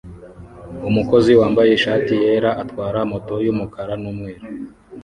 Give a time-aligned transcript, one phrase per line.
[0.89, 4.43] Umukozi wambaye ishati yera atwara moto yumukara numweru